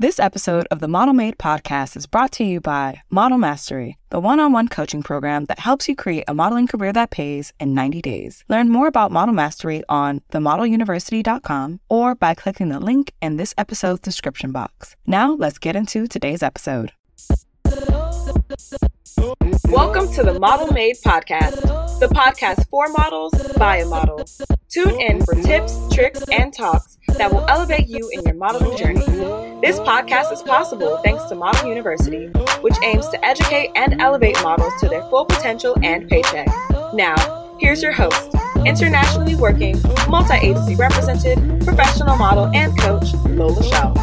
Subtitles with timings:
[0.00, 4.18] This episode of the Model Made podcast is brought to you by Model Mastery, the
[4.18, 7.74] one on one coaching program that helps you create a modeling career that pays in
[7.74, 8.42] 90 days.
[8.48, 14.00] Learn more about Model Mastery on themodeluniversity.com or by clicking the link in this episode's
[14.00, 14.96] description box.
[15.06, 16.92] Now, let's get into today's episode.
[19.68, 21.60] Welcome to the Model Made Podcast,
[22.00, 24.24] the podcast for models by a model.
[24.70, 29.49] Tune in for tips, tricks, and talks that will elevate you in your modeling journey.
[29.60, 32.28] This podcast is possible thanks to Model University,
[32.62, 36.48] which aims to educate and elevate models to their full potential and paycheck.
[36.94, 38.34] Now, here's your host,
[38.64, 43.94] internationally working, multi agency represented, professional model, and coach, Lola Chél.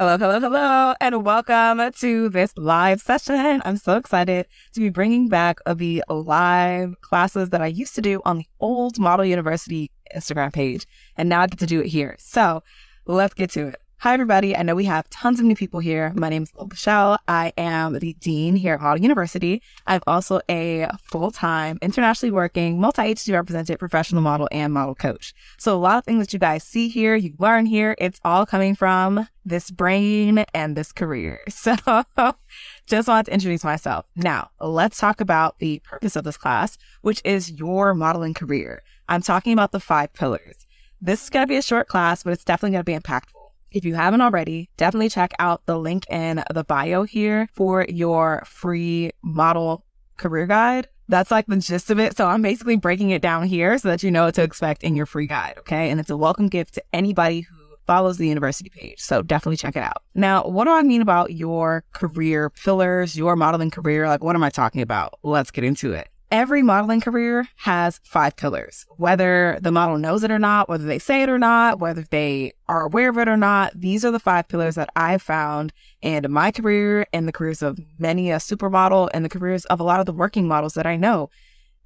[0.00, 3.62] Hello, hello, hello, and welcome to this live session.
[3.64, 8.20] I'm so excited to be bringing back the live classes that I used to do
[8.24, 10.84] on the old Model University Instagram page,
[11.16, 12.16] and now I get to do it here.
[12.18, 12.62] So
[13.08, 13.80] let's get to it.
[14.02, 14.54] Hi, everybody.
[14.54, 16.12] I know we have tons of new people here.
[16.14, 17.18] My name is Michelle.
[17.26, 19.60] I am the Dean here at Model University.
[19.88, 25.34] I'm also a full time, internationally working, multi agency represented professional model and model coach.
[25.56, 28.46] So, a lot of things that you guys see here, you learn here, it's all
[28.46, 31.40] coming from this brain and this career.
[31.50, 31.74] So,
[32.86, 34.06] just wanted to introduce myself.
[34.14, 38.82] Now, let's talk about the purpose of this class, which is your modeling career.
[39.08, 40.67] I'm talking about the five pillars.
[41.00, 43.50] This is going to be a short class, but it's definitely going to be impactful.
[43.70, 48.42] If you haven't already, definitely check out the link in the bio here for your
[48.44, 49.84] free model
[50.16, 50.88] career guide.
[51.08, 52.16] That's like the gist of it.
[52.16, 54.96] So I'm basically breaking it down here so that you know what to expect in
[54.96, 55.54] your free guide.
[55.58, 55.90] Okay.
[55.90, 59.00] And it's a welcome gift to anybody who follows the university page.
[59.00, 60.02] So definitely check it out.
[60.14, 64.08] Now, what do I mean about your career pillars, your modeling career?
[64.08, 65.18] Like, what am I talking about?
[65.22, 66.08] Let's get into it.
[66.30, 70.98] Every modeling career has five pillars, whether the model knows it or not, whether they
[70.98, 73.72] say it or not, whether they are aware of it or not.
[73.74, 77.80] These are the five pillars that I've found in my career and the careers of
[77.98, 80.96] many a supermodel and the careers of a lot of the working models that I
[80.96, 81.30] know.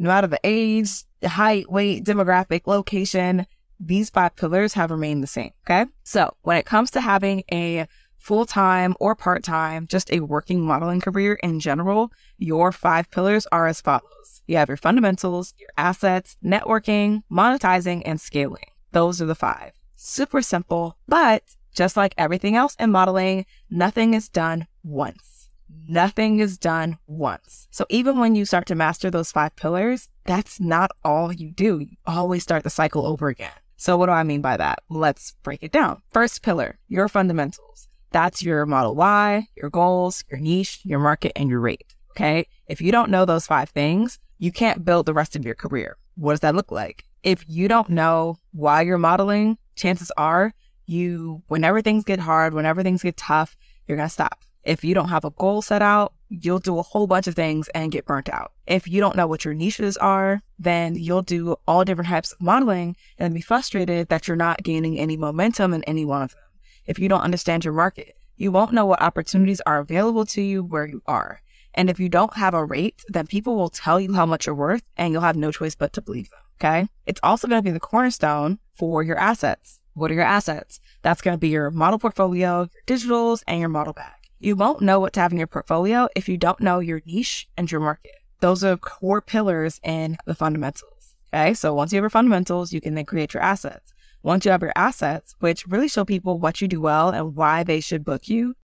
[0.00, 3.46] No matter the age, the height, weight, demographic, location,
[3.78, 5.52] these five pillars have remained the same.
[5.64, 5.86] Okay.
[6.02, 7.86] So when it comes to having a
[8.24, 13.46] full time or part time, just a working modeling career in general, your five pillars
[13.52, 14.40] are as follows.
[14.46, 18.64] You have your fundamentals, your assets, networking, monetizing, and scaling.
[18.92, 19.72] Those are the five.
[19.94, 21.42] Super simple, but
[21.74, 25.50] just like everything else in modeling, nothing is done once.
[25.86, 27.68] Nothing is done once.
[27.70, 31.78] So even when you start to master those five pillars, that's not all you do.
[31.78, 33.52] You always start the cycle over again.
[33.76, 34.78] So what do I mean by that?
[34.88, 36.00] Let's break it down.
[36.10, 37.88] First pillar, your fundamentals.
[38.14, 41.96] That's your model why, your goals, your niche, your market, and your rate.
[42.12, 42.46] Okay.
[42.68, 45.96] If you don't know those five things, you can't build the rest of your career.
[46.14, 47.02] What does that look like?
[47.24, 50.54] If you don't know why you're modeling, chances are
[50.86, 53.56] you, whenever things get hard, whenever things get tough,
[53.88, 54.44] you're going to stop.
[54.62, 57.68] If you don't have a goal set out, you'll do a whole bunch of things
[57.74, 58.52] and get burnt out.
[58.68, 62.40] If you don't know what your niches are, then you'll do all different types of
[62.40, 66.43] modeling and be frustrated that you're not gaining any momentum in any one of them.
[66.86, 70.62] If you don't understand your market, you won't know what opportunities are available to you
[70.62, 71.40] where you are.
[71.74, 74.54] And if you don't have a rate, then people will tell you how much you're
[74.54, 76.40] worth and you'll have no choice but to believe them.
[76.60, 76.88] Okay.
[77.06, 79.80] It's also going to be the cornerstone for your assets.
[79.94, 80.80] What are your assets?
[81.02, 84.12] That's going to be your model portfolio, your digitals, and your model bag.
[84.38, 87.48] You won't know what to have in your portfolio if you don't know your niche
[87.56, 88.12] and your market.
[88.40, 91.14] Those are core pillars in the fundamentals.
[91.32, 91.54] Okay.
[91.54, 93.93] So once you have your fundamentals, you can then create your assets.
[94.24, 97.62] Once you have your assets, which really show people what you do well and why
[97.62, 98.56] they should book you.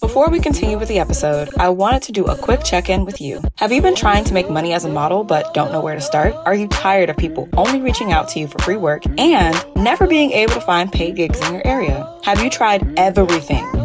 [0.00, 3.20] Before we continue with the episode, I wanted to do a quick check in with
[3.20, 3.42] you.
[3.56, 6.00] Have you been trying to make money as a model but don't know where to
[6.00, 6.34] start?
[6.46, 10.06] Are you tired of people only reaching out to you for free work and never
[10.06, 12.18] being able to find paid gigs in your area?
[12.24, 13.79] Have you tried everything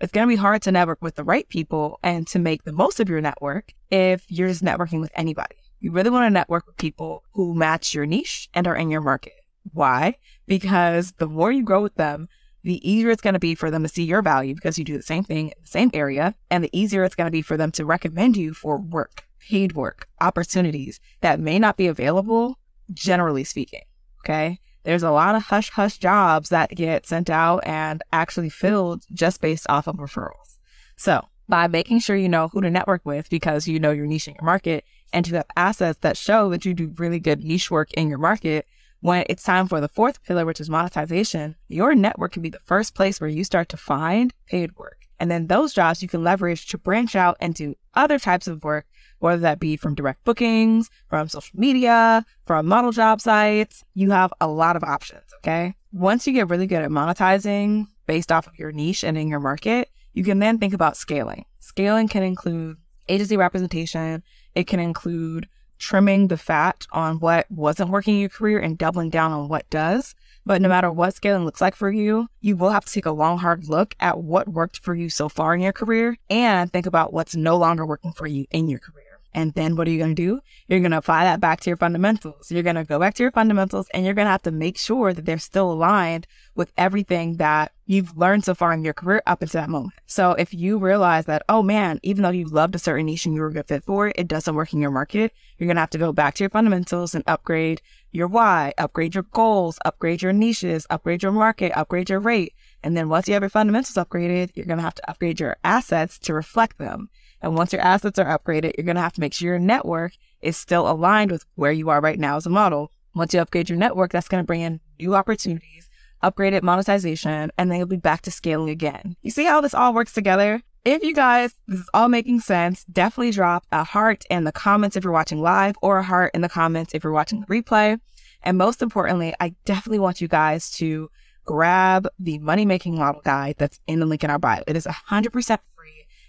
[0.00, 2.72] It's going to be hard to network with the right people and to make the
[2.72, 5.56] most of your network if you're just networking with anybody.
[5.78, 9.02] You really want to network with people who match your niche and are in your
[9.02, 9.34] market.
[9.74, 10.16] Why?
[10.46, 12.28] Because the more you grow with them,
[12.62, 14.96] the easier it's going to be for them to see your value because you do
[14.96, 17.58] the same thing in the same area, and the easier it's going to be for
[17.58, 22.58] them to recommend you for work, paid work, opportunities that may not be available,
[22.92, 23.82] generally speaking.
[24.24, 24.60] Okay.
[24.82, 29.40] There's a lot of hush hush jobs that get sent out and actually filled just
[29.40, 30.58] based off of referrals.
[30.96, 34.28] So, by making sure you know who to network with because you know your niche
[34.28, 37.70] in your market and to have assets that show that you do really good niche
[37.70, 38.66] work in your market,
[39.00, 42.60] when it's time for the fourth pillar, which is monetization, your network can be the
[42.60, 44.98] first place where you start to find paid work.
[45.18, 48.62] And then those jobs you can leverage to branch out and do other types of
[48.62, 48.86] work,
[49.20, 53.84] whether that be from direct bookings, from social media, from model job sites.
[53.94, 55.22] You have a lot of options.
[55.38, 55.74] Okay.
[55.92, 59.40] Once you get really good at monetizing based off of your niche and in your
[59.40, 61.44] market, you can then think about scaling.
[61.60, 62.76] Scaling can include
[63.08, 64.22] agency representation.
[64.54, 69.10] It can include trimming the fat on what wasn't working in your career and doubling
[69.10, 70.14] down on what does.
[70.46, 73.10] But no matter what scaling looks like for you, you will have to take a
[73.10, 76.86] long, hard look at what worked for you so far in your career and think
[76.86, 79.09] about what's no longer working for you in your career.
[79.32, 80.40] And then what are you going to do?
[80.66, 82.50] You're going to apply that back to your fundamentals.
[82.50, 84.76] You're going to go back to your fundamentals and you're going to have to make
[84.76, 89.22] sure that they're still aligned with everything that you've learned so far in your career
[89.26, 89.94] up until that moment.
[90.06, 93.34] So if you realize that, oh man, even though you loved a certain niche and
[93.34, 95.76] you were a good fit for it, it doesn't work in your market, you're going
[95.76, 97.82] to have to go back to your fundamentals and upgrade
[98.12, 102.54] your why, upgrade your goals, upgrade your niches, upgrade your market, upgrade your rate.
[102.82, 105.56] And then once you have your fundamentals upgraded, you're going to have to upgrade your
[105.62, 107.10] assets to reflect them.
[107.42, 110.12] And once your assets are upgraded, you're going to have to make sure your network
[110.40, 112.92] is still aligned with where you are right now as a model.
[113.14, 115.90] Once you upgrade your network, that's going to bring in new opportunities,
[116.22, 119.16] upgraded monetization, and then you'll be back to scaling again.
[119.22, 120.62] You see how this all works together?
[120.84, 124.96] If you guys, this is all making sense, definitely drop a heart in the comments
[124.96, 128.00] if you're watching live or a heart in the comments if you're watching the replay.
[128.42, 131.10] And most importantly, I definitely want you guys to
[131.44, 134.62] grab the money making model guide that's in the link in our bio.
[134.66, 135.58] It is 100% free.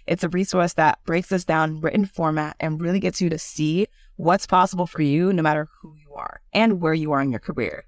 [0.06, 3.86] It's a resource that breaks this down written format and really gets you to see
[4.16, 7.40] what's possible for you no matter who you are and where you are in your
[7.40, 7.84] career.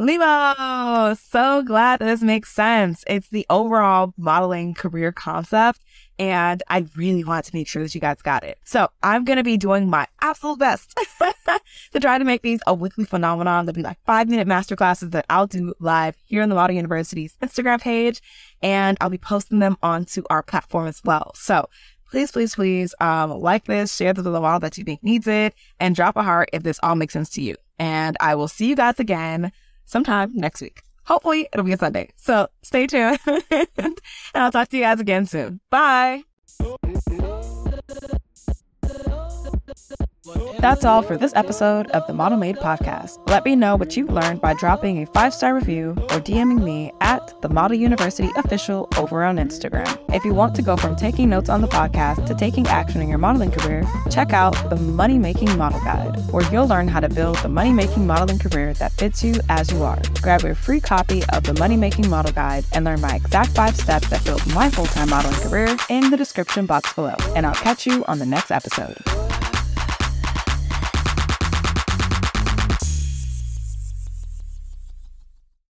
[0.00, 3.02] Limo, so glad this makes sense.
[3.08, 5.80] It's the overall modeling career concept
[6.20, 8.58] and I really want to make sure that you guys got it.
[8.64, 10.98] So I'm going to be doing my absolute best
[11.92, 13.66] to try to make these a weekly phenomenon.
[13.66, 17.36] There'll be like five minute masterclasses that I'll do live here on the Model University's
[17.42, 18.20] Instagram page,
[18.62, 21.32] and I'll be posting them onto our platform as well.
[21.34, 21.68] So
[22.10, 25.26] please, please, please um, like this, share this with a model that you think needs
[25.26, 27.54] it, and drop a heart if this all makes sense to you.
[27.78, 29.52] And I will see you guys again
[29.88, 30.82] sometime next week.
[31.04, 32.10] Hopefully, it'll be a Sunday.
[32.16, 33.18] So stay tuned.
[33.50, 34.00] and
[34.34, 35.60] I'll talk to you guys again soon.
[35.70, 36.24] Bye.
[40.58, 43.18] That's all for this episode of the Model Made podcast.
[43.28, 46.92] Let me know what you've learned by dropping a five star review or DMing me
[47.00, 49.88] at the Model University Official over on Instagram.
[50.12, 53.08] If you want to go from taking notes on the podcast to taking action in
[53.08, 57.08] your modeling career, check out the Money Making Model Guide, where you'll learn how to
[57.08, 60.00] build the money making modeling career that fits you as you are.
[60.20, 63.76] Grab your free copy of the Money Making Model Guide and learn my exact five
[63.76, 67.14] steps that built my full time modeling career in the description box below.
[67.36, 68.96] And I'll catch you on the next episode.